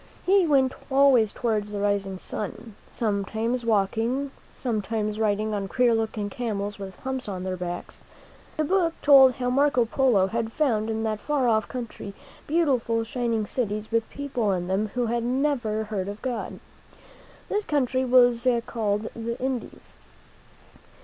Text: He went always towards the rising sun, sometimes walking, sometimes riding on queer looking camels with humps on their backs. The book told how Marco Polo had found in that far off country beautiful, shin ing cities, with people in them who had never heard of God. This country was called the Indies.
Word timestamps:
He 0.25 0.47
went 0.47 0.73
always 0.91 1.31
towards 1.31 1.69
the 1.71 1.79
rising 1.79 2.17
sun, 2.17 2.73
sometimes 2.89 3.63
walking, 3.63 4.31
sometimes 4.51 5.19
riding 5.19 5.53
on 5.53 5.67
queer 5.67 5.93
looking 5.93 6.27
camels 6.27 6.79
with 6.79 6.99
humps 7.01 7.29
on 7.29 7.43
their 7.43 7.55
backs. 7.55 8.01
The 8.57 8.63
book 8.63 8.95
told 9.03 9.33
how 9.33 9.51
Marco 9.51 9.85
Polo 9.85 10.25
had 10.25 10.51
found 10.51 10.89
in 10.89 11.03
that 11.03 11.19
far 11.19 11.47
off 11.47 11.67
country 11.67 12.15
beautiful, 12.47 13.03
shin 13.03 13.31
ing 13.31 13.45
cities, 13.45 13.91
with 13.91 14.09
people 14.09 14.51
in 14.53 14.67
them 14.67 14.87
who 14.95 15.05
had 15.05 15.21
never 15.23 15.83
heard 15.83 16.07
of 16.07 16.19
God. 16.23 16.59
This 17.47 17.63
country 17.63 18.03
was 18.03 18.47
called 18.65 19.07
the 19.15 19.39
Indies. 19.39 19.97